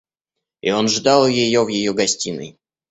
И 0.63 0.71
он 0.71 0.87
ждал 0.87 1.27
ее 1.27 1.63
в 1.63 1.67
ее 1.67 1.93
гостиной. 1.93 2.57